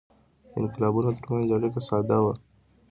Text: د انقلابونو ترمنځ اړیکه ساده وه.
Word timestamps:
د 0.49 0.51
انقلابونو 0.59 1.09
ترمنځ 1.19 1.47
اړیکه 1.55 1.79
ساده 1.87 2.17
وه. 2.23 2.33